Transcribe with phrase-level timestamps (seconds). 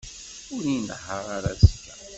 [0.53, 1.93] Ur inehheṛ ara azekka.